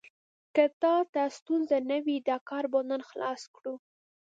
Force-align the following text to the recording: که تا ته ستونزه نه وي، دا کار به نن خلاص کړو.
که 0.55 0.63
تا 0.81 0.93
ته 1.13 1.23
ستونزه 1.37 1.77
نه 1.89 1.97
وي، 2.05 2.17
دا 2.27 2.37
کار 2.49 2.65
به 2.71 2.79
نن 2.89 3.01
خلاص 3.09 3.41
کړو. 3.55 3.73